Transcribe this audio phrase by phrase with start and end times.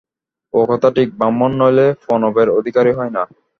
[0.53, 3.23] ও-কথা ঠিক, ব্রাহ্মণ নইলে প্রণবের অধিকারী হয় না।